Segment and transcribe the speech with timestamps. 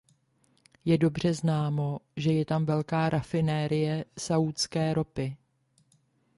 [0.85, 5.37] Je dobře známo, že je tam velká rafinérie saúdské ropy.